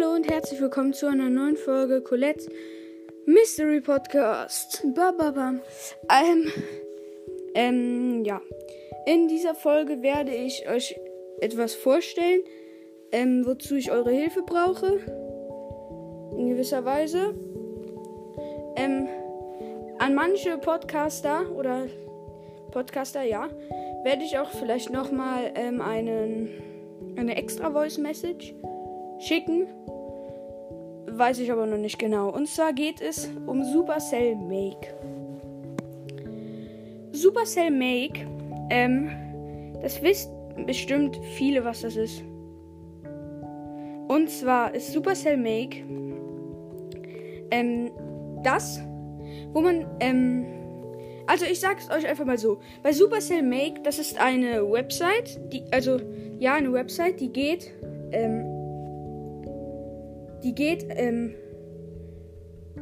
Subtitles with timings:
[0.00, 2.48] Hallo und herzlich willkommen zu einer neuen Folge Colette's
[3.26, 4.82] Mystery Podcast.
[4.94, 5.54] Ba, ba, ba.
[6.08, 6.52] Ähm,
[7.54, 8.40] ähm, ja.
[9.04, 10.98] In dieser Folge werde ich euch
[11.40, 12.40] etwas vorstellen,
[13.12, 15.00] ähm, wozu ich eure Hilfe brauche.
[16.38, 17.34] In gewisser Weise.
[18.76, 19.06] Ähm,
[19.98, 21.88] an manche Podcaster oder
[22.70, 23.50] Podcaster, ja,
[24.04, 26.48] werde ich auch vielleicht nochmal ähm, einen,
[27.16, 28.54] eine extra Voice Message
[29.20, 29.66] schicken.
[31.06, 32.30] Weiß ich aber noch nicht genau.
[32.30, 34.94] Und zwar geht es um Supercell Make.
[37.12, 38.26] Supercell Make,
[38.70, 39.10] ähm,
[39.82, 40.30] das wisst
[40.66, 42.22] bestimmt viele, was das ist.
[44.08, 45.84] Und zwar ist Supercell Make
[47.50, 47.90] ähm,
[48.42, 48.80] das,
[49.52, 50.46] wo man, ähm,
[51.26, 52.60] also ich sag's euch einfach mal so.
[52.82, 56.00] Bei Supercell Make, das ist eine Website, die, also
[56.38, 57.70] ja, eine Website, die geht,
[58.12, 58.49] ähm,
[60.42, 61.34] die geht, ähm,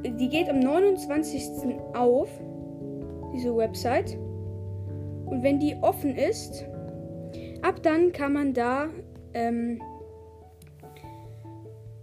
[0.05, 1.77] die geht am 29.
[1.95, 2.28] auf,
[3.34, 4.17] diese Website.
[5.27, 6.65] Und wenn die offen ist,
[7.62, 8.89] ab dann kann man da,
[9.34, 9.83] ähm,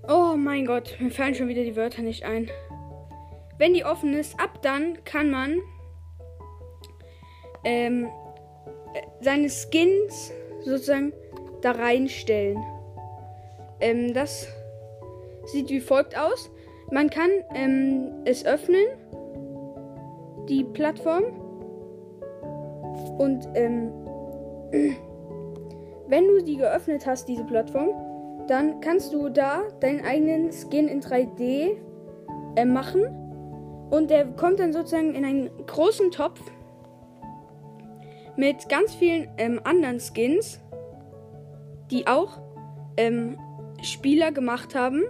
[0.08, 2.50] oh mein Gott, mir fallen schon wieder die Wörter nicht ein.
[3.58, 5.62] Wenn die offen ist, ab dann kann man
[7.64, 8.08] ähm,
[9.22, 10.32] seine Skins
[10.64, 11.14] sozusagen
[11.62, 12.64] da reinstellen.
[13.80, 14.48] Ähm, das
[15.46, 16.52] sieht wie folgt aus.
[16.92, 18.86] Man kann ähm, es öffnen,
[20.48, 21.24] die Plattform.
[23.18, 23.92] Und ähm,
[26.08, 27.90] wenn du die geöffnet hast, diese Plattform,
[28.48, 31.78] dann kannst du da deinen eigenen Skin in 3D
[32.56, 33.06] äh, machen.
[33.90, 36.40] Und der kommt dann sozusagen in einen großen Topf
[38.36, 40.60] mit ganz vielen ähm, anderen Skins,
[41.92, 42.42] die auch
[42.98, 43.38] ähm,
[43.82, 45.04] Spieler gemacht haben.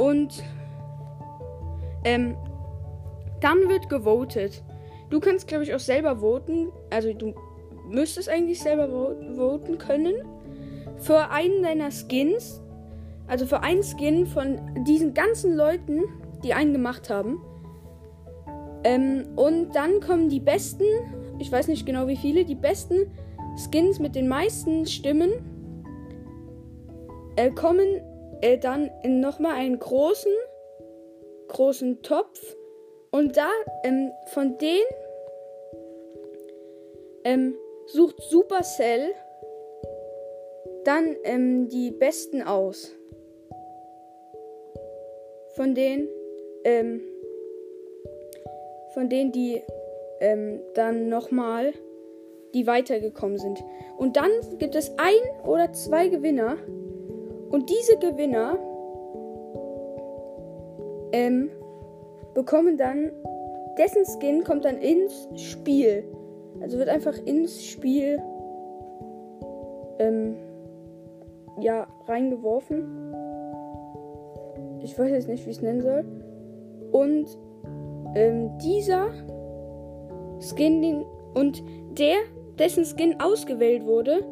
[0.00, 0.42] Und
[2.04, 2.34] ähm,
[3.40, 4.62] dann wird gewotet.
[5.10, 6.68] Du kannst, glaube ich, auch selber voten.
[6.88, 7.34] Also du
[7.86, 8.88] müsstest eigentlich selber
[9.36, 10.14] voten können.
[10.96, 12.62] Für einen deiner Skins.
[13.26, 16.04] Also für einen Skin von diesen ganzen Leuten,
[16.42, 17.42] die einen gemacht haben.
[18.84, 20.84] Ähm, und dann kommen die besten,
[21.38, 23.12] ich weiß nicht genau wie viele, die besten
[23.58, 25.30] Skins mit den meisten Stimmen
[27.36, 28.00] äh, kommen
[28.40, 30.32] äh, dann in nochmal einen großen,
[31.48, 32.56] großen Topf.
[33.10, 33.48] Und da
[33.82, 34.86] ähm, von denen
[37.24, 37.54] ähm,
[37.86, 39.12] sucht Supercell
[40.84, 42.94] dann ähm, die besten aus.
[45.56, 46.08] Von denen,
[46.64, 47.02] ähm,
[48.94, 49.62] von denen, die
[50.20, 51.72] ähm, dann nochmal,
[52.54, 53.62] die weitergekommen sind.
[53.98, 56.56] Und dann gibt es ein oder zwei Gewinner.
[57.50, 58.58] Und diese Gewinner
[61.12, 61.50] ähm,
[62.34, 63.10] bekommen dann,
[63.76, 66.04] dessen Skin kommt dann ins Spiel.
[66.60, 68.22] Also wird einfach ins Spiel
[69.98, 70.36] ähm,
[71.60, 73.14] ja, reingeworfen.
[74.82, 76.04] Ich weiß jetzt nicht, wie ich es nennen soll.
[76.92, 77.26] Und
[78.14, 79.08] ähm, dieser
[80.40, 81.62] Skin, den, und
[81.98, 82.16] der,
[82.58, 84.24] dessen Skin ausgewählt wurde,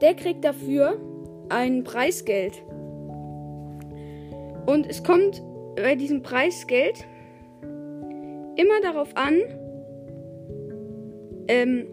[0.00, 0.96] der kriegt dafür
[1.50, 2.62] ein Preisgeld.
[4.66, 5.42] Und es kommt
[5.76, 7.04] bei diesem Preisgeld
[8.56, 9.40] immer darauf an,
[11.48, 11.86] ähm,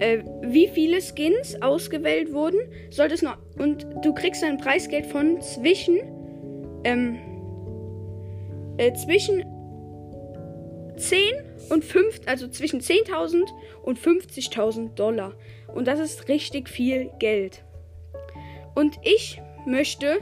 [0.00, 2.58] äh, wie viele Skins ausgewählt wurden.
[2.90, 5.98] Sollte es noch und du kriegst ein Preisgeld von zwischen
[6.84, 7.18] ähm,
[8.78, 9.42] äh, zwischen
[10.96, 11.34] 10
[11.70, 13.48] und 5, also zwischen 10.000
[13.82, 15.34] und 50.000 Dollar.
[15.74, 17.64] Und das ist richtig viel Geld.
[18.74, 20.18] Und ich möchte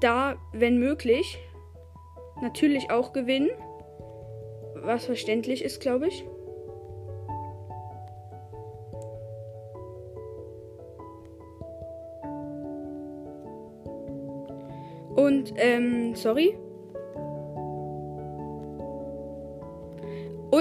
[0.00, 1.38] da, wenn möglich,
[2.42, 3.50] natürlich auch gewinnen.
[4.76, 6.24] Was verständlich ist, glaube ich.
[15.16, 16.56] Und, ähm, sorry.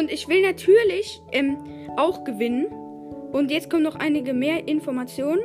[0.04, 1.56] Und ich will natürlich ähm,
[1.96, 2.66] auch gewinnen.
[3.32, 5.44] Und jetzt kommen noch einige mehr Informationen.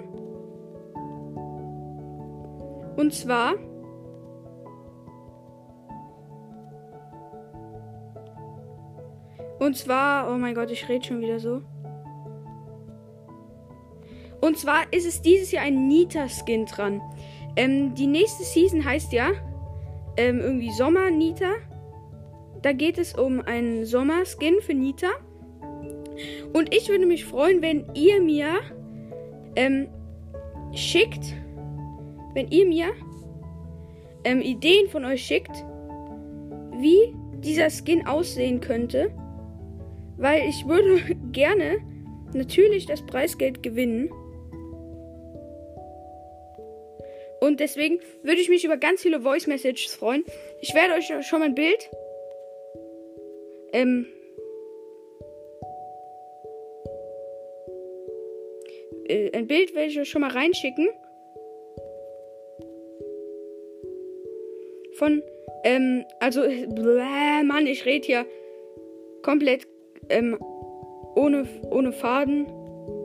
[2.96, 3.54] Und zwar.
[9.60, 11.62] Und zwar, oh mein Gott, ich rede schon wieder so.
[14.40, 17.00] Und zwar ist es dieses Jahr ein Nita-Skin dran.
[17.54, 19.30] Ähm, die nächste Season heißt ja
[20.16, 21.52] ähm, irgendwie Sommer Nita.
[22.62, 25.08] Da geht es um einen Sommerskin für Nita.
[26.52, 28.60] Und ich würde mich freuen, wenn ihr mir
[29.54, 29.88] ähm,
[30.74, 31.34] schickt,
[32.34, 32.88] wenn ihr mir
[34.24, 35.64] ähm, Ideen von euch schickt,
[36.78, 37.14] wie
[37.44, 39.10] dieser Skin aussehen könnte,
[40.16, 41.78] weil ich würde gerne
[42.34, 44.10] natürlich das Preisgeld gewinnen.
[47.40, 50.24] Und deswegen würde ich mich über ganz viele Voice Messages freuen.
[50.60, 51.88] Ich werde euch schon mal ein Bild.
[53.72, 54.06] Ähm.
[59.08, 60.88] Äh, ein Bild werde ich euch schon mal reinschicken.
[64.94, 65.22] Von,
[65.64, 68.26] ähm, also, bläh, Mann, ich rede hier
[69.22, 69.66] komplett,
[70.08, 70.36] ähm,
[71.14, 72.46] ohne, ohne Faden,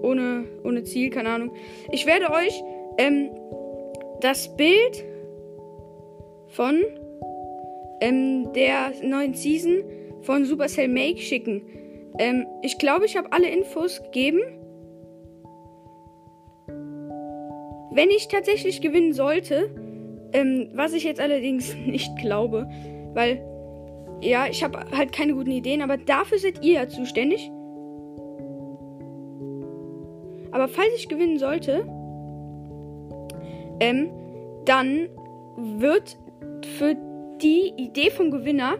[0.02, 1.56] ohne, ohne Ziel, keine Ahnung.
[1.92, 2.64] Ich werde euch,
[2.98, 3.30] ähm,
[4.22, 5.04] das Bild
[6.48, 6.82] von
[8.00, 9.84] ähm, der neuen Season
[10.24, 11.62] von Supercell Make schicken.
[12.20, 14.42] Ähm, ich glaube, ich habe alle Infos gegeben.
[17.92, 19.70] Wenn ich tatsächlich gewinnen sollte,
[20.34, 22.68] ähm, was ich jetzt allerdings nicht glaube,
[23.14, 23.44] weil
[24.22, 27.52] ja, ich habe halt keine guten Ideen, aber dafür seid ihr ja zuständig.
[30.52, 31.86] Aber falls ich gewinnen sollte,
[33.80, 34.12] ähm,
[34.66, 35.10] dann
[35.58, 36.18] wird
[36.78, 36.96] für
[37.42, 38.76] die Idee vom Gewinner,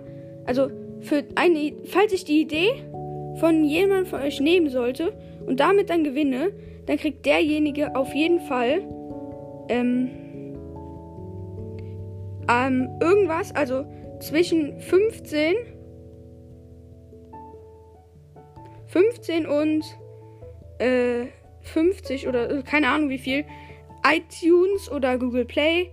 [0.46, 0.70] also
[1.04, 2.70] für eine, falls ich die Idee
[3.40, 5.14] von jemandem von euch nehmen sollte
[5.46, 6.52] und damit dann gewinne,
[6.86, 8.82] dann kriegt derjenige auf jeden Fall
[9.70, 10.10] ähm,
[12.50, 13.86] ähm, irgendwas, also
[14.20, 15.56] zwischen 15
[18.94, 19.84] 15 und
[20.78, 21.26] äh,
[21.62, 23.44] 50 oder äh, keine Ahnung wie viel
[24.06, 25.90] iTunes oder Google Play.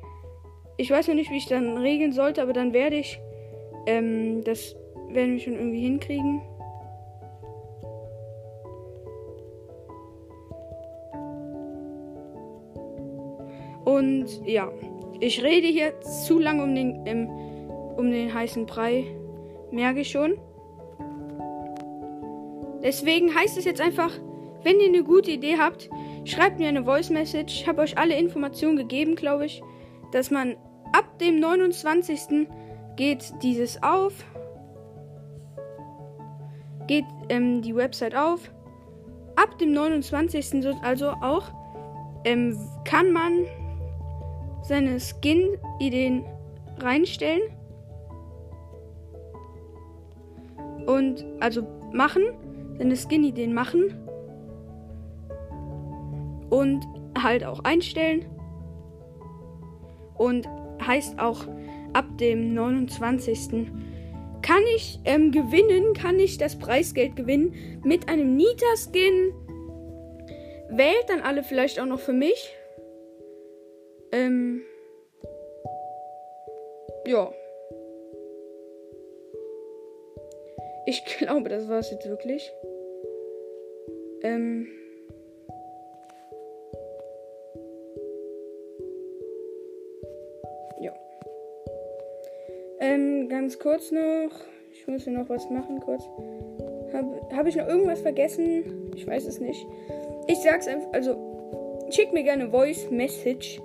[0.77, 3.19] Ich weiß noch nicht, wie ich dann regeln sollte, aber dann werde ich
[3.87, 4.77] ähm, das
[5.13, 6.43] werden wir schon irgendwie hinkriegen.
[13.85, 14.71] Und ja,
[15.21, 17.29] ich rede hier zu lange um den, ähm,
[17.97, 19.05] um den heißen Brei,
[19.71, 20.39] merke ich schon.
[22.83, 24.13] Deswegen heißt es jetzt einfach,
[24.63, 25.91] wenn ihr eine gute Idee habt,
[26.25, 27.61] schreibt mir eine Voice Message.
[27.61, 29.63] Ich habe euch alle Informationen gegeben, glaube ich,
[30.13, 30.57] dass man
[30.93, 32.49] ab dem 29.
[32.97, 34.25] geht dieses auf.
[36.91, 38.51] Geht ähm, die Website auf.
[39.37, 40.67] Ab dem 29.
[40.83, 41.45] also auch
[42.25, 43.45] ähm, kann man
[44.65, 46.25] seine Skin-Ideen
[46.81, 47.43] reinstellen.
[50.85, 52.25] Und also machen,
[52.77, 53.97] seine Skin-Ideen machen
[56.51, 56.85] und
[57.17, 58.27] halt auch einstellen.
[60.19, 60.49] Und
[60.85, 61.47] heißt auch
[61.93, 63.71] ab dem 29.
[64.51, 69.33] kann ich ähm, gewinnen, kann ich das Preisgeld gewinnen mit einem Nita-Skin.
[70.71, 72.53] Wählt dann alle vielleicht auch noch für mich.
[74.11, 74.63] Ähm.
[77.07, 77.33] Ja.
[80.87, 82.51] Ich glaube, das war es jetzt wirklich.
[84.23, 84.67] Ähm.
[93.51, 94.31] Ganz kurz noch.
[94.71, 96.05] Ich muss hier noch was machen, kurz.
[96.93, 98.93] Habe hab ich noch irgendwas vergessen?
[98.95, 99.67] Ich weiß es nicht.
[100.29, 103.61] Ich sag's einfach, also schickt mir gerne Voice Message.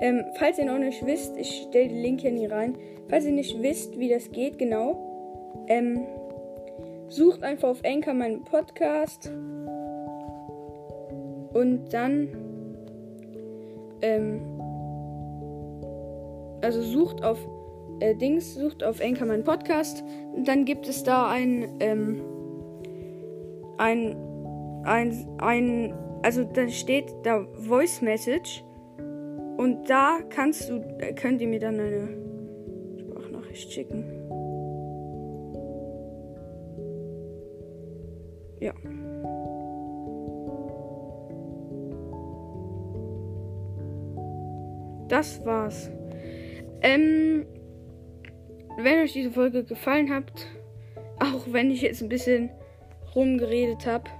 [0.00, 2.76] Ähm, falls ihr noch nicht wisst, ich stelle den Link hier nie rein.
[3.08, 6.06] Falls ihr nicht wisst, wie das geht, genau, ähm,
[7.08, 9.32] sucht einfach auf Anchor meinen Podcast.
[11.54, 12.28] Und dann,
[14.00, 14.42] ähm,
[16.62, 17.44] also sucht auf
[18.00, 20.04] äh, Dings, sucht auf Anchor meinen Podcast.
[20.44, 22.22] Dann gibt es da ein, ähm,
[23.78, 24.16] ein,
[24.84, 28.64] ein, ein, also da steht da Voice Message.
[29.56, 32.08] Und da kannst du, äh, könnt ihr mir dann eine
[32.98, 34.04] Sprachnachricht schicken.
[38.60, 38.72] Ja.
[45.08, 45.90] Das war's.
[46.82, 47.46] Ähm,
[48.76, 50.46] wenn euch diese Folge gefallen hat,
[51.18, 52.50] auch wenn ich jetzt ein bisschen
[53.14, 54.10] rumgeredet habe,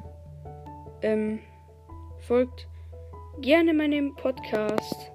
[1.03, 1.39] ähm,
[2.21, 2.69] folgt
[3.41, 5.13] gerne meinem Podcast.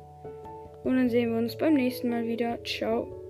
[0.83, 2.63] Und dann sehen wir uns beim nächsten Mal wieder.
[2.63, 3.20] Ciao.